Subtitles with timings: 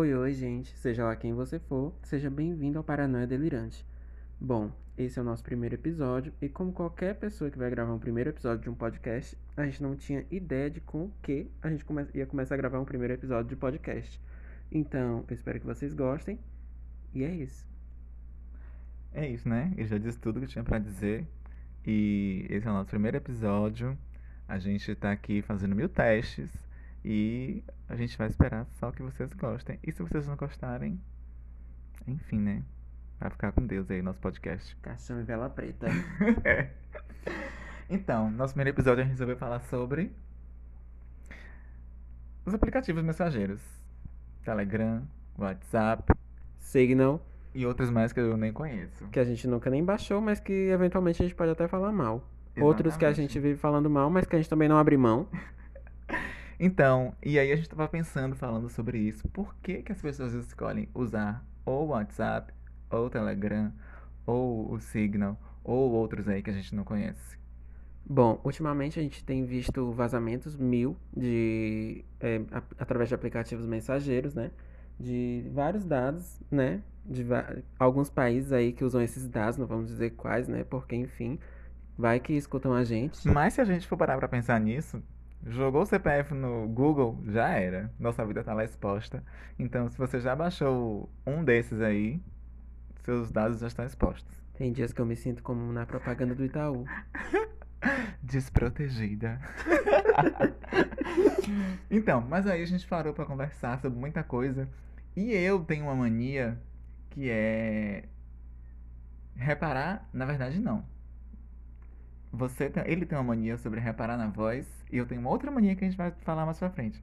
[0.00, 0.74] Oi, oi, gente.
[0.78, 3.84] Seja lá quem você for, seja bem-vindo ao Paranoia Delirante.
[4.40, 7.98] Bom, esse é o nosso primeiro episódio e como qualquer pessoa que vai gravar um
[7.98, 11.68] primeiro episódio de um podcast, a gente não tinha ideia de com o que a
[11.68, 11.84] gente
[12.14, 14.18] ia começar a gravar um primeiro episódio de podcast.
[14.72, 16.38] Então, eu espero que vocês gostem
[17.12, 17.68] e é isso.
[19.12, 19.70] É isso, né?
[19.76, 21.26] Eu já disse tudo que tinha pra dizer
[21.86, 23.98] e esse é o nosso primeiro episódio.
[24.48, 26.69] A gente tá aqui fazendo mil testes
[27.04, 29.78] e a gente vai esperar só que vocês gostem.
[29.82, 31.00] E se vocês não gostarem,
[32.06, 32.62] enfim, né?
[33.18, 34.76] Vai ficar com Deus aí nosso podcast.
[34.76, 35.86] Caixão e vela preta.
[36.44, 36.70] É.
[37.88, 40.10] Então, nosso primeiro episódio a gente resolveu falar sobre
[42.46, 43.60] os aplicativos mensageiros.
[44.44, 45.02] Telegram,
[45.36, 46.12] WhatsApp
[46.58, 47.20] Signal,
[47.54, 49.06] e outros mais que eu nem conheço.
[49.08, 52.24] que a gente nunca nem baixou, mas que eventualmente a gente pode até falar mal.
[52.60, 53.32] Outros que a Exatamente.
[53.34, 55.26] gente vive falando mal, mas que a gente também não abre mão.
[56.62, 59.26] Então, e aí a gente tava pensando, falando sobre isso.
[59.28, 62.52] Por que, que as pessoas escolhem usar ou o WhatsApp,
[62.90, 63.72] ou o Telegram,
[64.26, 67.38] ou o Signal, ou outros aí que a gente não conhece?
[68.04, 74.34] Bom, ultimamente a gente tem visto vazamentos mil de é, a- através de aplicativos mensageiros,
[74.34, 74.50] né?
[74.98, 76.82] De vários dados, né?
[77.06, 77.24] De
[77.78, 80.64] alguns países aí que usam esses dados, não vamos dizer quais, né?
[80.64, 81.38] Porque, enfim,
[81.96, 83.26] vai que escutam a gente.
[83.26, 85.02] Mas se a gente for parar pra pensar nisso,
[85.46, 87.90] jogou o CPF no Google, já era.
[87.98, 89.22] Nossa vida tá lá exposta.
[89.58, 92.20] Então, se você já baixou um desses aí,
[93.04, 94.40] seus dados já estão expostos.
[94.54, 96.84] Tem dias que eu me sinto como na propaganda do Itaú.
[98.22, 99.40] Desprotegida.
[101.90, 104.68] então, mas aí a gente parou pra conversar sobre muita coisa.
[105.16, 106.58] E eu tenho uma mania
[107.08, 108.04] que é
[109.34, 110.84] reparar, na verdade não.
[112.32, 115.50] Você tem- ele tem uma mania sobre reparar na voz e eu tenho uma outra
[115.50, 117.02] mania que a gente vai falar mais pra frente.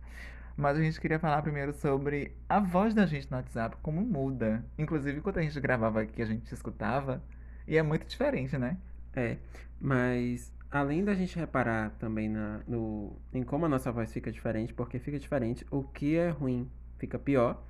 [0.56, 4.66] Mas a gente queria falar primeiro sobre a voz da gente no WhatsApp, como muda.
[4.78, 7.22] Inclusive, quando a gente gravava aqui, a gente escutava
[7.68, 8.78] e é muito diferente, né?
[9.16, 9.38] É,
[9.80, 14.74] mas além da gente reparar também na, no, em como a nossa voz fica diferente,
[14.74, 17.62] porque fica diferente, o que é ruim fica pior.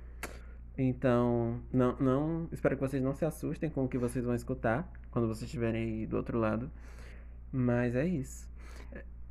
[0.76, 4.90] Então, não, não, espero que vocês não se assustem com o que vocês vão escutar
[5.10, 6.70] quando vocês estiverem aí do outro lado.
[7.52, 8.48] Mas é isso.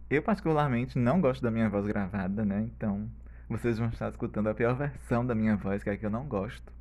[0.10, 2.70] Eu, particularmente, não gosto da minha voz gravada, né?
[2.76, 3.10] Então,
[3.50, 6.10] vocês vão estar escutando a pior versão da minha voz, que é a que eu
[6.10, 6.72] não gosto.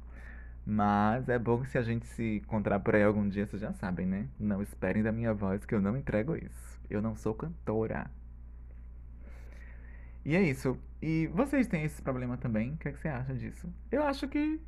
[0.65, 3.73] Mas é bom que se a gente se encontrar por aí algum dia, vocês já
[3.73, 4.29] sabem, né?
[4.39, 6.81] Não esperem da minha voz, que eu não entrego isso.
[6.91, 8.11] Eu não sou cantora.
[10.25, 10.77] E é isso.
[11.01, 12.73] E vocês têm esse problema também?
[12.73, 13.69] O que, é que você acha disso?
[13.93, 14.61] Eu acho que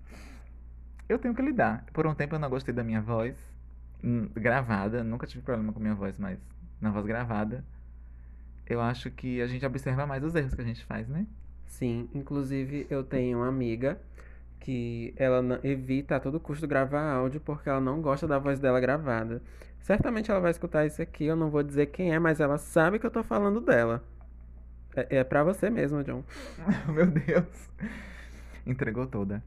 [1.09, 1.85] eu tenho que lidar.
[1.93, 3.37] Por um tempo eu não gostei da minha voz
[4.05, 5.03] hum, gravada.
[5.03, 6.39] Nunca tive problema com minha voz, mas
[6.81, 7.65] na voz gravada.
[8.66, 11.27] Eu acho que a gente observa mais os erros que a gente faz, né?
[11.66, 13.99] Sim, inclusive eu tenho uma amiga
[14.61, 18.81] que ela evita a todo custo gravar áudio porque ela não gosta da voz dela
[18.81, 19.43] gravada.
[19.81, 22.99] Certamente ela vai escutar isso aqui, eu não vou dizer quem é, mas ela sabe
[22.99, 24.05] que eu tô falando dela.
[24.94, 26.25] É, é pra você mesmo, John.
[26.93, 27.71] Meu Deus.
[28.67, 29.43] Entregou toda.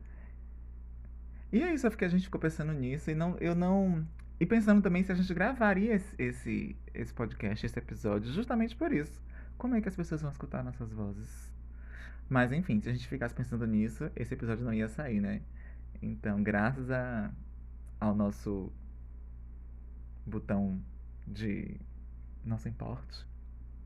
[1.52, 4.08] E é isso, é porque a gente ficou pensando nisso e não, eu não.
[4.42, 8.92] E pensando também se a gente gravaria esse, esse, esse podcast, esse episódio, justamente por
[8.92, 9.22] isso.
[9.56, 11.54] Como é que as pessoas vão escutar nossas vozes?
[12.28, 15.44] Mas enfim, se a gente ficasse pensando nisso, esse episódio não ia sair, né?
[16.02, 17.32] Então, graças a,
[18.00, 18.74] ao nosso
[20.26, 20.82] botão
[21.28, 21.80] de
[22.44, 23.24] não se importe,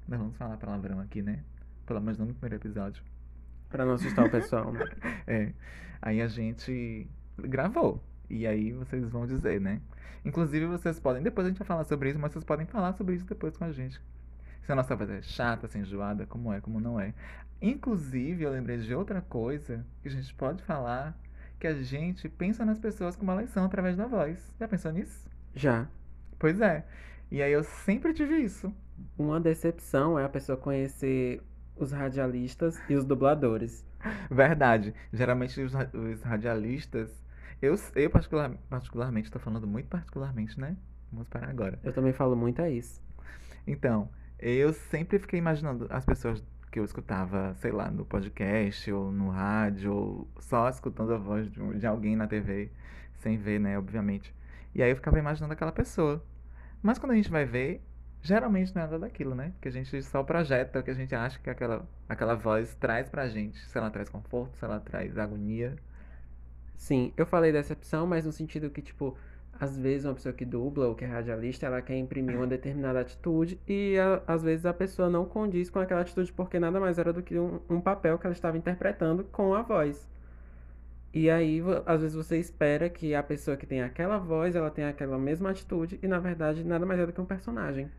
[0.07, 1.43] nós vamos falar palavrão aqui, né?
[1.85, 3.03] Pelo menos não no primeiro episódio.
[3.67, 4.85] Pra não assustar o pessoal, né?
[5.27, 5.51] É.
[6.01, 8.01] Aí a gente gravou.
[8.29, 9.81] E aí vocês vão dizer, né?
[10.23, 11.21] Inclusive vocês podem.
[11.21, 13.65] Depois a gente vai falar sobre isso, mas vocês podem falar sobre isso depois com
[13.65, 14.01] a gente.
[14.63, 17.13] Se a nossa voz é chata, se enjoada, como é, como não é.
[17.61, 21.15] Inclusive, eu lembrei de outra coisa que a gente pode falar.
[21.59, 24.53] Que a gente pensa nas pessoas como elas são através da voz.
[24.59, 25.29] Já pensou nisso?
[25.53, 25.87] Já.
[26.37, 26.85] Pois é.
[27.31, 28.73] E aí eu sempre tive isso.
[29.17, 31.41] Uma decepção é a pessoa conhecer
[31.75, 33.85] os radialistas e os dubladores.
[34.29, 34.93] Verdade.
[35.13, 37.23] Geralmente os, os radialistas.
[37.61, 40.75] Eu, eu particular, particularmente, tô falando muito particularmente, né?
[41.11, 41.79] Vamos parar agora.
[41.83, 43.01] Eu também falo muito a isso.
[43.65, 44.09] Então,
[44.39, 49.29] eu sempre fiquei imaginando as pessoas que eu escutava, sei lá, no podcast ou no
[49.29, 52.71] rádio, ou só escutando a voz de, um- de alguém na TV,
[53.15, 54.33] sem ver, né, obviamente.
[54.73, 56.23] E aí eu ficava imaginando aquela pessoa.
[56.81, 57.81] Mas quando a gente vai ver,
[58.21, 59.51] geralmente não é nada daquilo, né?
[59.53, 63.09] Porque a gente só projeta o que a gente acha que aquela, aquela voz traz
[63.09, 63.57] pra gente.
[63.67, 65.75] Se ela traz conforto, se ela traz agonia.
[66.77, 69.17] Sim, eu falei decepção, mas no sentido que, tipo,
[69.59, 72.99] às vezes uma pessoa que dubla ou que é radialista, ela quer imprimir uma determinada
[72.99, 76.97] atitude e a- às vezes a pessoa não condiz com aquela atitude porque nada mais
[76.99, 80.07] era do que um, um papel que ela estava interpretando com a voz.
[81.13, 84.89] E aí, às vezes você espera que a pessoa que tem aquela voz, ela tenha
[84.89, 87.89] aquela mesma atitude, e na verdade nada mais é do que um personagem.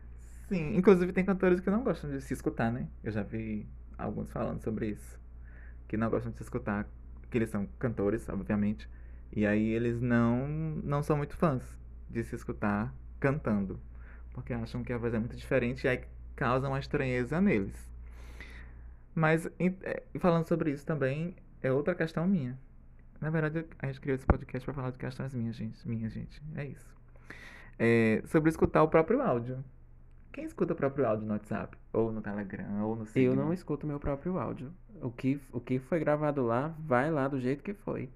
[0.49, 2.87] Sim, inclusive tem cantores que não gostam de se escutar, né?
[3.03, 5.19] Eu já vi alguns falando sobre isso.
[5.87, 6.87] Que não gostam de se escutar,
[7.29, 8.89] que eles são cantores, obviamente.
[9.31, 11.63] E aí eles não, não são muito fãs
[12.09, 13.79] de se escutar cantando.
[14.33, 16.01] Porque acham que a voz é muito diferente e aí
[16.35, 17.89] causa uma estranheza neles.
[19.13, 22.57] Mas é, falando sobre isso também, é outra questão minha.
[23.19, 25.87] Na verdade, a gente criou esse podcast pra falar de questões minhas, gente.
[25.87, 26.41] Minha, gente.
[26.55, 26.95] É isso.
[27.79, 29.63] É, sobre escutar o próprio áudio.
[30.37, 31.75] Quem escuta o próprio áudio no WhatsApp?
[31.91, 33.35] Ou no Telegram, ou no Eu Signal?
[33.35, 34.71] não escuto meu próprio áudio.
[35.01, 38.07] O que, o que foi gravado lá, vai lá do jeito que foi.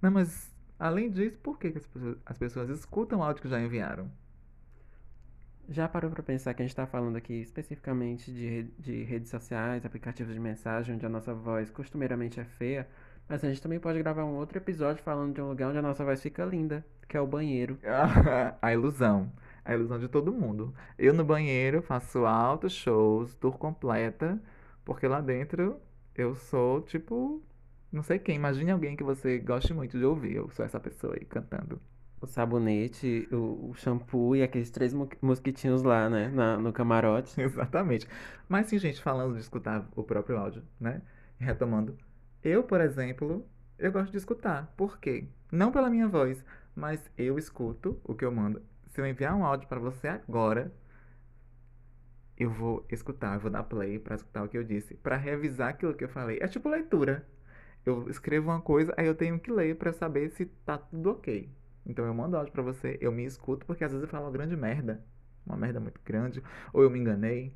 [0.00, 3.48] Não, mas além disso, por que, que as, pessoas, as pessoas escutam o áudio que
[3.48, 4.08] já enviaram?
[5.68, 9.84] Já parou pra pensar que a gente tá falando aqui especificamente de, de redes sociais,
[9.84, 12.86] aplicativos de mensagem, onde a nossa voz costumeiramente é feia,
[13.28, 15.82] mas a gente também pode gravar um outro episódio falando de um lugar onde a
[15.82, 17.76] nossa voz fica linda, que é o banheiro.
[18.62, 19.32] a ilusão.
[19.66, 20.74] A ilusão de todo mundo.
[20.98, 24.40] Eu no banheiro faço altos shows, tour completa,
[24.84, 25.80] porque lá dentro
[26.14, 27.42] eu sou tipo.
[27.92, 28.36] Não sei quem.
[28.36, 30.36] Imagine alguém que você goste muito de ouvir.
[30.36, 31.80] Eu sou essa pessoa aí cantando.
[32.20, 37.38] O sabonete, o, o shampoo e aqueles três mo- mosquitinhos lá, né, na- no camarote.
[37.42, 38.06] Exatamente.
[38.48, 41.02] Mas sim, gente, falando de escutar o próprio áudio, né?
[41.38, 41.96] Retomando.
[42.42, 43.46] Eu, por exemplo,
[43.78, 44.72] eu gosto de escutar.
[44.76, 45.28] Por quê?
[45.52, 48.62] Não pela minha voz, mas eu escuto o que eu mando.
[48.96, 50.72] Se eu enviar um áudio pra você agora,
[52.34, 55.68] eu vou escutar, eu vou dar play pra escutar o que eu disse, pra revisar
[55.68, 56.38] aquilo que eu falei.
[56.40, 57.28] É tipo leitura.
[57.84, 61.46] Eu escrevo uma coisa, aí eu tenho que ler pra saber se tá tudo ok.
[61.84, 64.32] Então eu mando áudio pra você, eu me escuto, porque às vezes eu falo uma
[64.32, 65.04] grande merda,
[65.44, 67.54] uma merda muito grande, ou eu me enganei.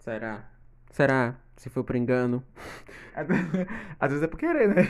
[0.00, 0.50] Será?
[0.90, 1.40] Será?
[1.56, 2.44] Se for por engano.
[3.98, 4.82] Às vezes é por querer, né?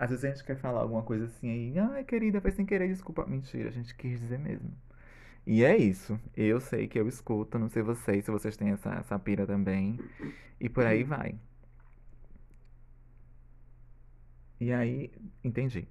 [0.00, 2.88] Às vezes a gente quer falar alguma coisa assim aí, ai querida, foi sem querer,
[2.88, 3.26] desculpa.
[3.26, 4.72] Mentira, a gente quis dizer mesmo.
[5.46, 6.18] E é isso.
[6.34, 10.00] Eu sei que eu escuto, não sei vocês, se vocês têm essa, essa pira também.
[10.58, 11.38] E por aí vai.
[14.58, 15.12] E aí,
[15.44, 15.86] entendi.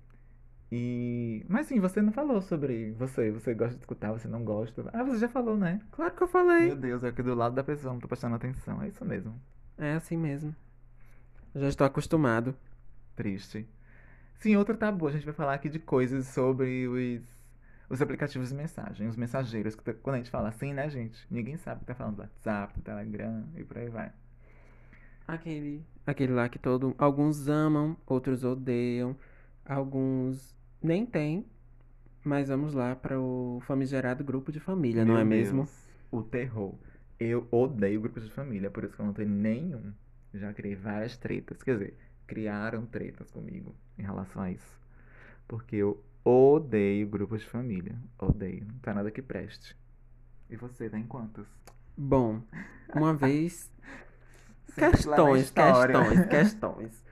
[0.71, 1.45] E.
[1.47, 3.29] Mas sim, você não falou sobre você.
[3.29, 4.89] Você gosta de escutar, você não gosta.
[4.91, 5.79] Ah, você já falou, né?
[5.91, 6.65] Claro que eu falei.
[6.67, 8.81] Meu Deus, é aqui do lado da pessoa, não tô prestando atenção.
[8.81, 9.39] É isso mesmo.
[9.77, 10.55] É assim mesmo.
[11.53, 12.55] Já estou acostumado.
[13.15, 13.67] Triste.
[14.39, 15.07] Sim, outro tabu.
[15.07, 17.21] A gente vai falar aqui de coisas sobre os,
[17.89, 19.75] os aplicativos de mensagem, os mensageiros.
[19.75, 21.25] que tá- Quando a gente fala assim, né, gente?
[21.29, 24.11] Ninguém sabe que tá falando do WhatsApp, do Telegram e por aí vai.
[25.27, 29.15] Aquele, aquele lá que todo, alguns amam, outros odeiam,
[29.63, 31.45] alguns nem têm,
[32.23, 35.63] mas vamos lá para o famigerado grupo de família, não Meu é mesmo?
[35.63, 36.75] Deus, o terror.
[37.19, 39.93] Eu odeio grupos de família, por isso que eu não tenho nenhum.
[40.33, 41.61] Já criei várias tretas.
[41.63, 41.97] Quer dizer,
[42.29, 44.79] criaram tretas comigo em relação a isso.
[45.47, 47.95] Porque eu odeio grupos de família.
[48.19, 48.67] Odeio.
[48.67, 49.75] Não tá nada que preste.
[50.47, 51.47] E você, tá em quantos?
[51.97, 52.41] Bom,
[52.93, 53.71] uma vez
[54.77, 57.03] Questões, questões, questões.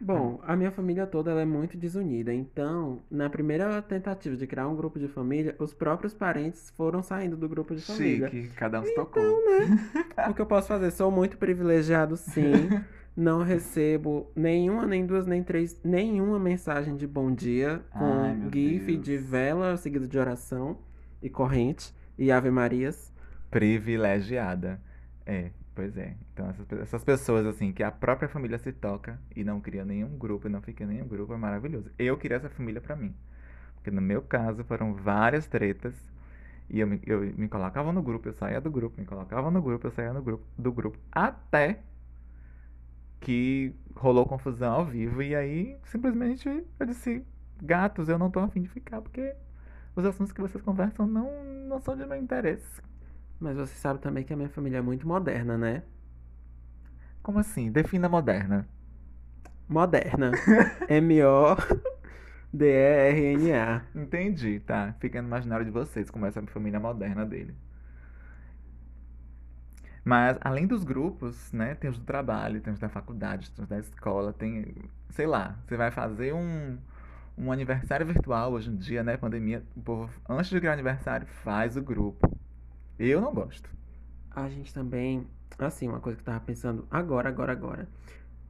[0.00, 4.66] Bom, a minha família toda ela é muito desunida, então, na primeira tentativa de criar
[4.66, 8.28] um grupo de família, os próprios parentes foram saindo do grupo de família.
[8.28, 9.22] Chique, cada um se tocou.
[10.28, 10.90] O que eu posso fazer?
[10.90, 12.68] Sou muito privilegiado, sim.
[13.16, 18.86] Não recebo nenhuma, nem duas, nem três, nenhuma mensagem de bom dia com Ai, gif
[18.86, 19.04] Deus.
[19.04, 20.78] de vela seguido de oração
[21.22, 23.12] e corrente e Ave Marias.
[23.52, 24.80] Privilegiada.
[25.24, 26.16] É, pois é.
[26.32, 30.18] Então, essas, essas pessoas, assim, que a própria família se toca e não cria nenhum
[30.18, 31.92] grupo e não fica em nenhum grupo, é maravilhoso.
[31.96, 33.14] Eu queria essa família pra mim.
[33.76, 35.94] Porque no meu caso foram várias tretas.
[36.68, 39.62] E eu me, eu me colocava no grupo, eu saía do grupo, me colocava no
[39.62, 40.98] grupo, eu saía no grupo, do grupo.
[41.12, 41.80] Até
[43.24, 45.22] que rolou confusão ao vivo.
[45.22, 47.24] E aí, simplesmente, eu disse:
[47.62, 49.34] Gatos, eu não tô afim de ficar, porque
[49.96, 51.28] os assuntos que vocês conversam não,
[51.68, 52.82] não são de meu interesse.
[53.40, 55.82] Mas você sabe também que a minha família é muito moderna, né?
[57.22, 57.70] Como assim?
[57.72, 58.68] Defina moderna.
[59.68, 60.32] Moderna.
[60.88, 62.22] M-O-D-E-R-N-A.
[63.94, 64.94] Entendi, tá.
[65.00, 67.54] Fica no imaginário de vocês, como essa família moderna dele.
[70.04, 73.68] Mas, além dos grupos, né, tem os do trabalho, tem os da faculdade, tem os
[73.68, 74.74] da escola, tem,
[75.10, 76.76] sei lá, você vai fazer um,
[77.38, 81.76] um aniversário virtual hoje em dia, né, pandemia, o povo, antes de criar aniversário, faz
[81.76, 82.36] o grupo.
[82.98, 83.70] Eu não gosto.
[84.30, 85.26] A gente também,
[85.58, 87.88] assim, uma coisa que eu tava pensando agora, agora, agora.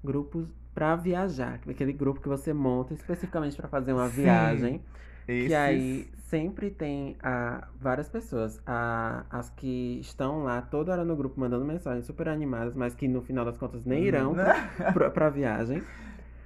[0.02, 1.60] Grupos pra viajar.
[1.68, 4.22] Aquele grupo que você monta especificamente pra fazer uma Sim.
[4.22, 4.82] viagem.
[5.26, 8.60] Que Esses- aí sempre tem ah, várias pessoas.
[8.66, 13.08] Ah, as que estão lá toda hora no grupo mandando mensagens super animadas, mas que
[13.08, 14.44] no final das contas nem irão Né?
[14.92, 15.82] pra, pra viagem.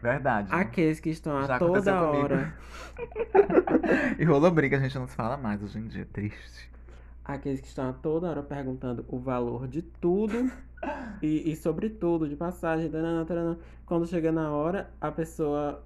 [0.00, 0.48] Verdade.
[0.52, 2.54] Aqueles que estão a toda hora.
[4.18, 6.06] E rolou briga, a gente não se fala mais hoje em dia.
[6.12, 6.70] Triste.
[7.24, 10.50] Aqueles que estão a toda hora perguntando o valor de tudo
[11.22, 13.58] e, e sobre tudo, de passagem, tanana, tanana.
[13.86, 15.82] quando chega na hora, a pessoa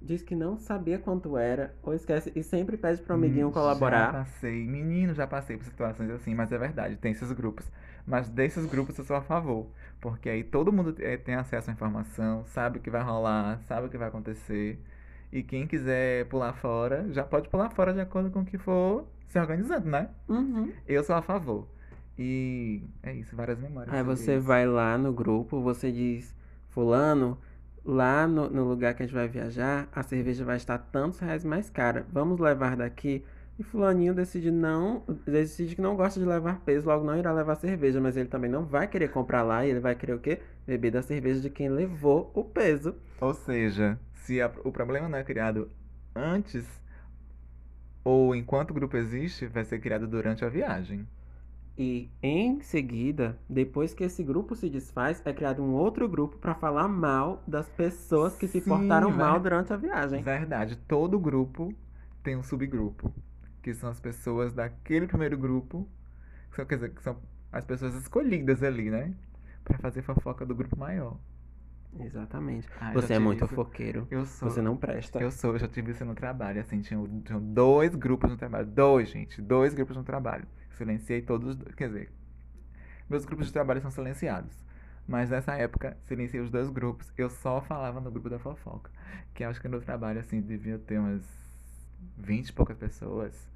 [0.00, 3.54] diz que não sabia quanto era, ou esquece, e sempre pede pro amiguinho Hum, Já
[3.54, 4.10] colaborar.
[4.10, 7.70] passei, menino, já passei por situações assim, mas é verdade, tem esses grupos.
[8.06, 9.66] Mas desses grupos eu sou a favor,
[10.00, 13.86] porque aí todo mundo eh, tem acesso à informação, sabe o que vai rolar, sabe
[13.86, 14.80] o que vai acontecer.
[15.30, 19.06] E quem quiser pular fora, já pode pular fora de acordo com o que for
[19.28, 20.08] se organizando, né?
[20.28, 20.72] Uhum.
[20.86, 21.66] Eu sou a favor.
[22.18, 23.94] E é isso, várias memórias.
[23.94, 24.46] Aí você isso.
[24.46, 26.34] vai lá no grupo, você diz,
[26.68, 27.38] fulano,
[27.84, 31.44] lá no, no lugar que a gente vai viajar, a cerveja vai estar tantos reais
[31.44, 32.06] mais cara.
[32.12, 33.24] Vamos levar daqui.
[33.58, 37.54] E fulaninho decide não, decide que não gosta de levar peso, logo não irá levar
[37.56, 40.40] cerveja, mas ele também não vai querer comprar lá e ele vai querer o quê?
[40.66, 42.94] Beber da cerveja de quem levou o peso.
[43.20, 45.70] Ou seja, se a- o problema não é criado
[46.14, 46.66] antes
[48.04, 51.06] ou enquanto o grupo existe, vai ser criado durante a viagem.
[51.76, 56.54] E em seguida, depois que esse grupo se desfaz, é criado um outro grupo para
[56.54, 60.22] falar mal das pessoas que se Sim, portaram mal ver- durante a viagem.
[60.22, 61.74] Verdade, todo grupo
[62.22, 63.12] tem um subgrupo,
[63.62, 65.88] que são as pessoas daquele primeiro grupo,
[66.50, 67.16] que são, quer dizer, que são
[67.50, 69.14] as pessoas escolhidas ali, né?
[69.64, 71.16] Pra fazer fofoca do grupo maior.
[72.00, 72.68] Exatamente.
[72.80, 73.48] Ah, Você é muito isso.
[73.54, 74.06] fofoqueiro.
[74.10, 74.48] Eu sou.
[74.48, 75.20] Você não presta.
[75.20, 78.66] Eu sou, eu já tive isso no trabalho, assim, tinham, tinham dois grupos no trabalho.
[78.66, 80.46] Dois, gente, dois grupos no trabalho.
[80.76, 81.56] Silenciei todos.
[81.74, 82.12] Quer dizer,
[83.08, 84.56] meus grupos de trabalho são silenciados.
[85.06, 87.12] Mas nessa época, silenciei os dois grupos.
[87.16, 88.90] Eu só falava no grupo da fofoca.
[89.34, 91.22] Que acho que no trabalho, assim, devia ter umas
[92.18, 93.48] 20 e poucas pessoas.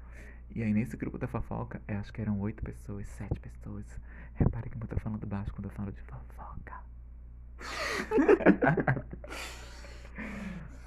[0.53, 3.85] E aí nesse grupo da fofoca, eu acho que eram oito pessoas, sete pessoas.
[4.35, 6.73] Repare que eu tô falando baixo quando eu falo de fofoca.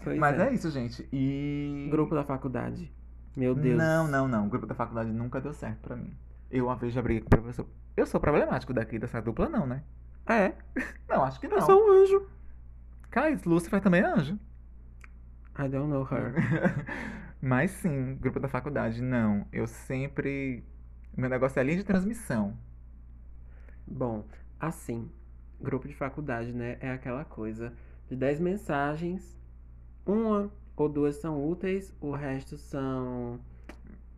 [0.19, 1.07] Mas é isso, gente.
[1.13, 1.89] E.
[1.91, 2.91] Grupo da faculdade.
[3.37, 3.77] Meu Deus.
[3.79, 4.47] Não, não, não.
[4.47, 6.13] O grupo da faculdade nunca deu certo pra mim.
[6.51, 7.67] Eu uma vez já briguei com o professor.
[7.97, 9.83] Eu sou problemático daqui dessa dupla, não, né?
[10.27, 10.53] É,
[11.09, 11.57] Não, acho que não.
[11.57, 12.29] eu sou um anjo.
[13.11, 14.39] Cais, Lucifer também é anjo.
[15.59, 16.35] I don't know her.
[17.43, 19.47] Mas sim, grupo da faculdade, não.
[19.53, 20.65] Eu sempre.
[21.17, 22.57] Meu negócio é linha de transmissão.
[23.87, 24.25] Bom,
[24.59, 25.11] assim,
[25.61, 26.77] grupo de faculdade, né?
[26.81, 27.73] É aquela coisa
[28.09, 29.37] de 10 mensagens,
[30.07, 30.51] uma
[30.83, 33.39] ou duas são úteis, o resto são.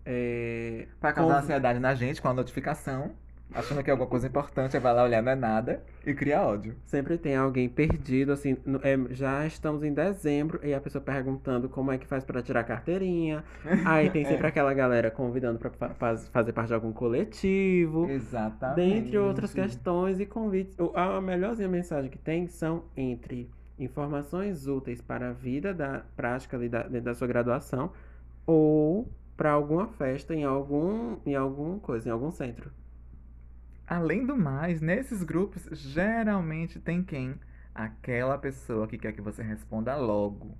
[0.04, 3.12] É, Pra causar conv- ansiedade na gente com a notificação,
[3.54, 6.42] achando que é alguma coisa importante, aí vai lá olhar, não é nada, e cria
[6.42, 6.74] ódio.
[6.86, 11.68] Sempre tem alguém perdido, assim, no- é, já estamos em dezembro e a pessoa perguntando
[11.68, 13.44] como é que faz pra tirar carteirinha.
[13.84, 14.48] Aí tem sempre É.
[14.48, 18.10] aquela galera convidando pra fa- faz- fazer parte de algum coletivo.
[18.10, 18.76] Exatamente.
[19.04, 20.76] Dentre outras questões e convites.
[20.94, 23.48] A melhorzinha mensagem que tem são entre
[23.78, 27.92] informações úteis para a vida da prática da, da sua graduação
[28.46, 32.70] ou para alguma festa em algum em alguma coisa, em algum centro.
[33.86, 37.34] Além do mais, nesses grupos geralmente tem quem?
[37.74, 40.56] Aquela pessoa que quer que você responda logo.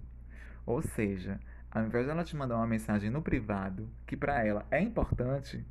[0.65, 1.41] Ou seja,
[1.71, 5.65] ao invés dela te mandar uma mensagem no privado, que pra ela é importante,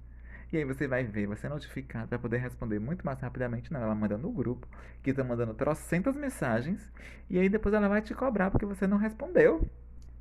[0.52, 3.72] e aí você vai ver, você é notificado, vai poder responder muito mais rapidamente.
[3.72, 4.68] Não, ela manda no grupo,
[5.04, 6.92] que tá mandando trocentas mensagens,
[7.30, 9.68] e aí depois ela vai te cobrar porque você não respondeu.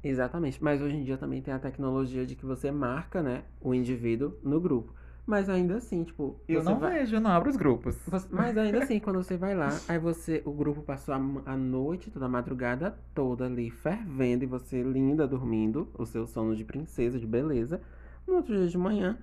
[0.03, 0.63] Exatamente.
[0.63, 4.35] Mas hoje em dia também tem a tecnologia de que você marca, né, o indivíduo
[4.43, 4.93] no grupo.
[5.27, 6.99] Mas ainda assim, tipo, Eu não vai...
[6.99, 7.97] vejo, eu não abro os grupos.
[8.07, 12.11] Você- Mas ainda assim, quando você vai lá, aí você, o grupo passou a noite,
[12.11, 17.19] toda a madrugada toda ali fervendo e você linda dormindo, o seu sono de princesa,
[17.19, 17.81] de beleza.
[18.27, 19.19] No outro dia de manhã,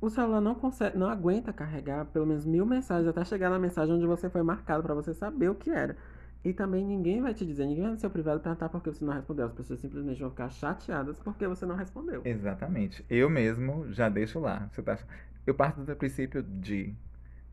[0.00, 3.94] o celular não consegue, não aguenta carregar pelo menos mil mensagens até chegar na mensagem
[3.94, 5.96] onde você foi marcado pra você saber o que era.
[6.42, 9.04] E também ninguém vai te dizer, ninguém vai no seu privado perguntar por que você
[9.04, 9.44] não respondeu.
[9.44, 12.22] As pessoas simplesmente vão ficar chateadas porque você não respondeu.
[12.24, 13.04] Exatamente.
[13.10, 14.68] Eu mesmo já deixo lá.
[14.72, 14.98] Você tá...
[15.46, 16.94] Eu parto do princípio de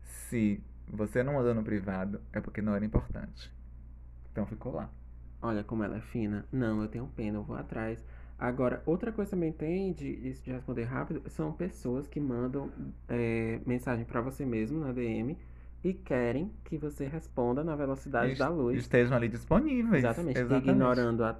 [0.02, 3.52] se você não mandou no privado, é porque não era importante.
[4.32, 4.88] Então ficou lá.
[5.42, 6.46] Olha como ela é fina.
[6.50, 8.02] Não, eu tenho pena, eu vou atrás.
[8.38, 12.70] Agora, outra coisa também tem de, de responder rápido são pessoas que mandam
[13.08, 15.36] é, mensagem pra você mesmo na DM
[15.82, 18.78] e querem que você responda na velocidade Est- da luz.
[18.78, 20.04] Estejam ali disponíveis.
[20.04, 20.68] Exatamente, Exatamente.
[20.70, 21.36] ignorando a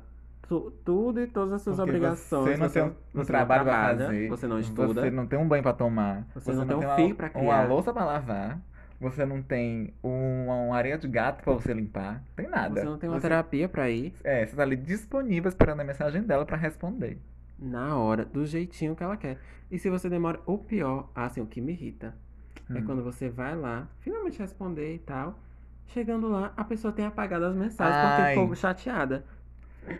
[0.48, 2.50] tu- tudo e todas as suas Porque obrigações.
[2.50, 4.28] Você não tem um, você trabalho não trabalha, fazer.
[4.28, 5.00] Você não estuda.
[5.02, 6.26] Você não tem um banho pra tomar.
[6.34, 7.68] Você não tem um uma- fio pra Uma criar.
[7.68, 8.60] louça pra lavar.
[9.00, 12.14] Você não tem uma, uma areia de gato pra você limpar.
[12.14, 12.80] Não tem nada.
[12.80, 15.84] Você não tem uma Você- terapia pra ir É, você tá ali disponível esperando a
[15.84, 17.18] mensagem dela pra responder.
[17.60, 19.38] na hora, do jeitinho que ela quer.
[19.70, 22.14] E se você demora, o pior, assim, o que me irrita,
[22.70, 22.84] é Hum.
[22.84, 25.38] quando você vai lá, finalmente responder e tal.
[25.88, 28.34] Chegando lá, a pessoa tem apagado as mensagens porque Ai.
[28.36, 29.24] ficou chateada.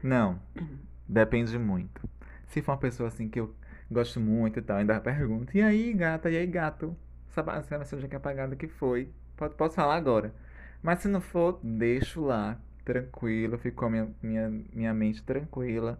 [0.02, 0.38] Não.
[1.08, 2.08] Depende muito.
[2.46, 3.54] Se for uma pessoa assim que eu
[3.90, 6.94] gosto muito e tal, ainda pergunto, e aí, gata, e aí, gato?
[7.30, 9.10] Essa mensagem que apagada que foi?
[9.36, 10.34] Posso, falar agora.
[10.82, 15.98] Mas se não for, deixo lá, tranquilo, ficou minha, minha, minha mente tranquila.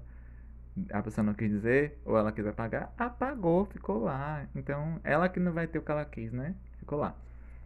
[0.92, 4.47] A pessoa não quis dizer, ou ela quis apagar, apagou, ficou lá.
[4.54, 6.54] Então, ela que não vai ter o que ela quis, né?
[6.78, 7.16] Ficou lá.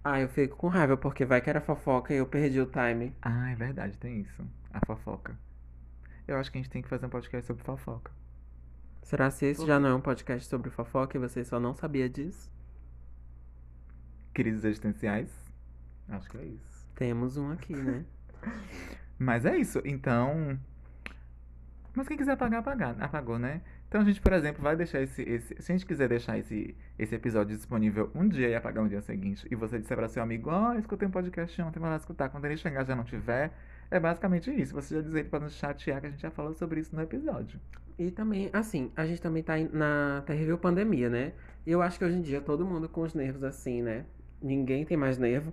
[0.04, 3.14] Ah, eu fico com raiva, porque vai que era fofoca e eu perdi o time.
[3.22, 4.44] Ah, é verdade, tem isso.
[4.72, 5.38] A fofoca.
[6.26, 8.10] Eu acho que a gente tem que fazer um podcast sobre fofoca.
[9.02, 12.08] Será se esse já não é um podcast sobre fofoca e você só não sabia
[12.08, 12.51] disso?
[14.32, 15.30] Crises existenciais?
[16.08, 16.86] Acho que é isso.
[16.94, 18.04] Temos um aqui, né?
[19.18, 19.80] Mas é isso.
[19.84, 20.58] Então.
[21.94, 22.96] Mas quem quiser apagar, apagar.
[23.00, 23.60] Apagou, né?
[23.88, 25.54] Então a gente, por exemplo, vai deixar esse, esse.
[25.60, 29.02] Se a gente quiser deixar esse, esse episódio disponível um dia e apagar no dia
[29.02, 31.96] seguinte, e você disser para seu amigo, ó, oh, escutei um podcast ontem, vai lá
[31.96, 32.30] escutar.
[32.30, 33.52] Quando ele chegar já não tiver,
[33.90, 34.74] é basicamente isso.
[34.74, 37.02] Você já dizer ele para nos chatear que a gente já falou sobre isso no
[37.02, 37.60] episódio.
[37.98, 41.34] E também, assim, a gente também tá na terrível pandemia, né?
[41.66, 44.06] E eu acho que hoje em dia todo mundo com os nervos assim, né?
[44.42, 45.52] Ninguém tem mais nervo.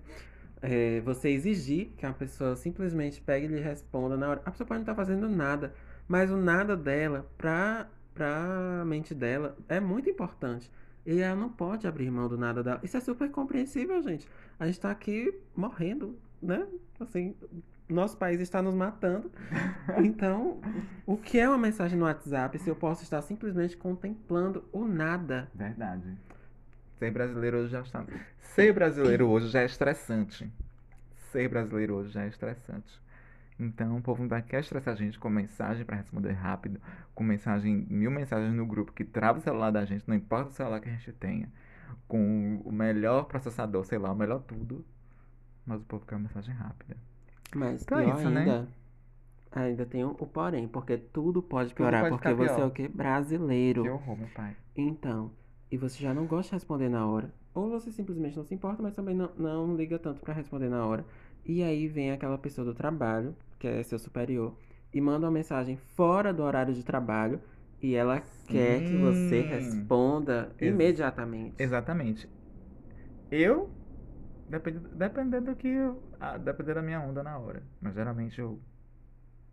[0.62, 4.41] É, você exigir que a pessoa simplesmente pegue e lhe responda na hora.
[4.46, 5.74] A pessoa pode não estar tá fazendo nada,
[6.08, 10.69] mas o nada dela, pra, pra mente dela, é muito importante.
[11.05, 12.79] E ela não pode abrir mão do nada dela.
[12.84, 14.27] Isso é super compreensível, gente.
[14.60, 16.67] A gente tá aqui morrendo, né?
[17.00, 17.36] Assim,
[17.88, 19.31] nosso país está nos matando.
[20.03, 20.62] Então,
[21.05, 25.50] o que é uma mensagem no WhatsApp se eu posso estar simplesmente contemplando o nada?
[25.53, 26.15] Verdade.
[27.00, 28.06] Ser brasileiro hoje já está.
[28.39, 30.51] Ser brasileiro hoje já é estressante.
[31.32, 33.01] Ser brasileiro hoje já é estressante.
[33.58, 36.79] Então, o povo ainda quer estressar a gente com mensagem para responder rápido,
[37.15, 40.53] com mensagem, mil mensagens no grupo que trava o celular da gente, não importa o
[40.53, 41.50] celular que a gente tenha,
[42.06, 44.84] com o melhor processador, sei lá, o melhor tudo.
[45.65, 46.98] Mas o povo quer uma mensagem rápida.
[47.56, 48.68] Mas então pior é isso, ainda, né?
[49.53, 52.72] ainda tem o, o porém, porque tudo pode piorar, tudo pode porque você é o
[52.72, 52.90] quê?
[52.90, 53.83] Brasileiro.
[53.83, 54.55] Que horror, meu pai.
[54.75, 55.31] Então,
[55.72, 57.34] e você já não gosta de responder na hora.
[57.53, 60.86] Ou você simplesmente não se importa, mas também não, não liga tanto para responder na
[60.86, 61.05] hora.
[61.46, 64.55] E aí vem aquela pessoa do trabalho, que é seu superior,
[64.94, 67.40] e manda uma mensagem fora do horário de trabalho
[67.82, 68.53] e ela Sim.
[68.53, 71.55] quer que você responda Ex imediatamente.
[71.62, 72.29] Exatamente.
[73.32, 73.70] Eu,
[74.96, 75.68] dependendo do que.
[75.68, 76.01] Eu,
[76.44, 77.64] dependendo da minha onda na hora.
[77.79, 78.60] Mas geralmente eu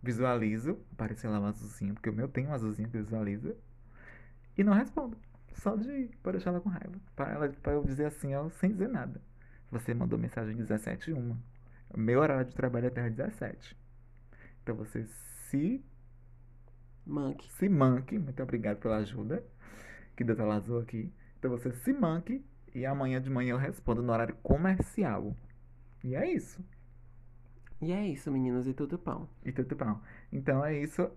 [0.03, 3.57] visualizo, aparecer lá um azulzinho, porque o meu tem um azulzinho que visualiza,
[4.57, 5.17] e não respondo.
[5.57, 6.99] Só de para deixar ela com raiva.
[7.15, 9.21] Para ela para eu dizer assim, ó, sem dizer nada.
[9.71, 11.37] Você mandou mensagem 17 e 1.
[11.91, 13.77] O meu horário de trabalho é até 17.
[14.63, 15.85] Então você se
[17.05, 17.51] manque.
[17.53, 18.19] Se manque.
[18.19, 19.45] Muito obrigado pela ajuda.
[20.17, 21.13] Que Deus azul aqui.
[21.39, 25.37] Então você se manque e amanhã de manhã eu respondo no horário comercial.
[26.05, 26.65] E é isso.
[27.81, 29.29] E é isso, meninos, e tudo pão.
[29.45, 30.01] E tudo pão.
[30.33, 31.11] Então é isso.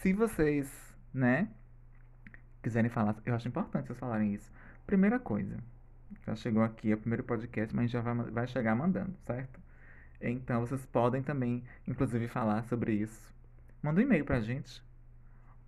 [0.00, 0.70] Se vocês,
[1.12, 1.48] né,
[2.64, 4.50] quiserem falar, eu acho importante vocês falarem isso.
[4.86, 5.58] Primeira coisa,
[6.26, 9.60] já chegou aqui, é o primeiro podcast, mas já vai, vai chegar mandando, certo?
[10.20, 13.32] Então vocês podem também, inclusive, falar sobre isso.
[13.82, 14.82] Manda um e-mail pra gente.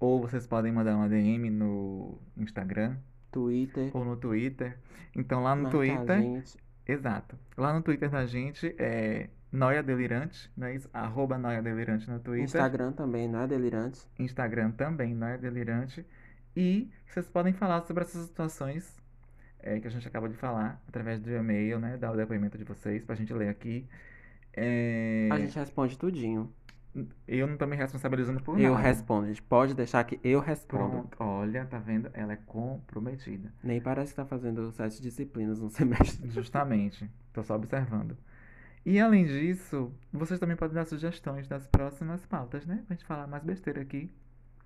[0.00, 2.96] Ou vocês podem mandar uma DM no Instagram.
[3.30, 3.90] Twitter.
[3.94, 4.78] Ou no Twitter.
[5.14, 6.44] Então lá no Marcar Twitter.
[6.86, 7.38] Exato.
[7.56, 10.88] Lá no Twitter da gente é Noia Delirante, não é isso?
[10.92, 12.44] Arroba Noia Delirante no Twitter.
[12.44, 14.00] Instagram também, Noia Delirante.
[14.18, 16.06] Instagram também, Noia Delirante.
[16.56, 18.96] E vocês podem falar sobre essas situações
[19.66, 21.96] é, que a gente acaba de falar através do e-mail, né?
[21.96, 23.86] Dar o depoimento de vocês pra gente ler aqui.
[24.52, 25.28] É...
[25.30, 26.52] A gente responde tudinho.
[27.28, 28.74] Eu não tô me responsabilizando por eu nada.
[28.74, 31.08] Eu respondo, a gente pode deixar que eu respondo.
[31.08, 31.16] Pronto.
[31.18, 32.08] Olha, tá vendo?
[32.14, 33.52] Ela é comprometida.
[33.62, 36.30] Nem parece que tá fazendo sete disciplinas no semestre.
[36.30, 37.10] Justamente.
[37.32, 38.16] Tô só observando.
[38.84, 42.84] E além disso, vocês também podem dar sugestões das próximas pautas, né?
[42.86, 44.10] Pra gente falar mais besteira aqui.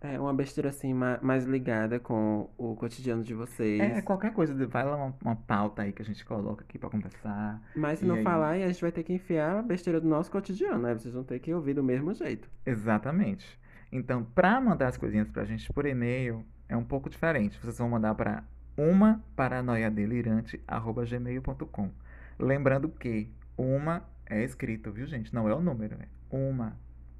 [0.03, 3.79] É, uma besteira assim, mais ligada com o cotidiano de vocês.
[3.79, 6.89] É, qualquer coisa, vai lá uma, uma pauta aí que a gente coloca aqui pra
[6.89, 7.61] conversar.
[7.77, 8.23] Mas se não aí...
[8.23, 10.95] falar, a gente vai ter que enfiar a besteira do nosso cotidiano, né?
[10.95, 12.49] Vocês vão ter que ouvir do mesmo jeito.
[12.65, 13.61] Exatamente.
[13.93, 17.61] Então, pra mandar as coisinhas pra gente por e-mail, é um pouco diferente.
[17.61, 18.43] Vocês vão mandar pra
[18.79, 21.91] uma paranoiadelirante.gmail.com
[22.39, 25.35] Lembrando que uma é escrito, viu, gente?
[25.35, 26.75] Não é o número, é uma.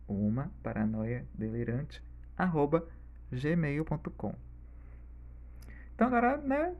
[0.09, 2.03] Uma paranoia delirante
[2.43, 2.87] arroba
[3.31, 4.35] gmail.com.
[5.95, 6.75] Então agora, né?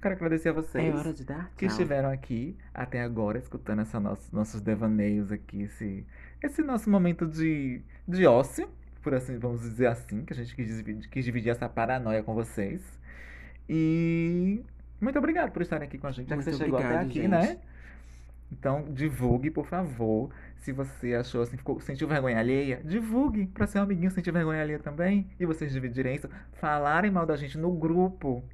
[0.00, 4.00] Quero agradecer a vocês é hora de dar que estiveram aqui até agora escutando essa
[4.00, 6.06] nosso, nossos devaneios aqui, esse,
[6.42, 8.66] esse nosso momento de, de ócio,
[9.02, 12.34] por assim, vamos dizer assim, que a gente quis dividir, quis dividir essa paranoia com
[12.34, 12.82] vocês.
[13.68, 14.64] E
[14.98, 17.28] muito obrigado por estarem aqui com a gente, já que você chegou até aqui, gente.
[17.28, 17.58] né?
[18.52, 20.30] Então, divulgue, por favor.
[20.56, 24.78] Se você achou assim, ficou, sentiu vergonha alheia, divulgue para seu amiguinho sentir vergonha alheia
[24.78, 25.30] também.
[25.38, 26.28] E vocês dividirem isso.
[26.54, 28.44] Falarem mal da gente no grupo.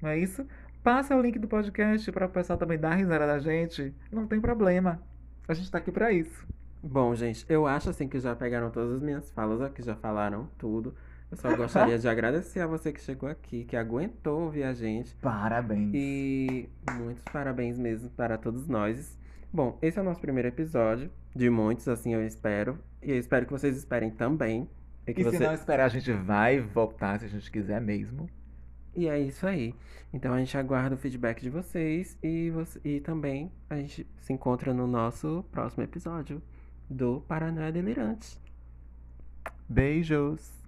[0.00, 0.46] Não é isso?
[0.82, 3.94] Passa o link do podcast para o pessoal também dar risada da gente.
[4.12, 5.00] Não tem problema.
[5.48, 6.46] A gente tá aqui para isso.
[6.82, 10.46] Bom, gente, eu acho assim que já pegaram todas as minhas falas aqui, já falaram
[10.58, 10.94] tudo.
[11.34, 15.14] Eu só gostaria de agradecer a você que chegou aqui, que aguentou ouvir a gente.
[15.16, 15.90] Parabéns.
[15.92, 19.18] E muitos parabéns mesmo para todos nós.
[19.52, 22.78] Bom, esse é o nosso primeiro episódio, de muitos, assim eu espero.
[23.02, 24.68] E eu espero que vocês esperem também.
[25.06, 25.44] E, que se você...
[25.44, 28.28] não esperar, a gente vai voltar se a gente quiser mesmo.
[28.94, 29.74] E é isso aí.
[30.12, 32.80] Então a gente aguarda o feedback de vocês e, você...
[32.84, 36.40] e também a gente se encontra no nosso próximo episódio
[36.88, 38.40] do Paranoia Delirante.
[39.68, 40.63] Beijos.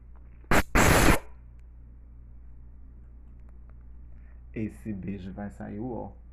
[4.57, 6.26] Esse beijo vai sair o ó.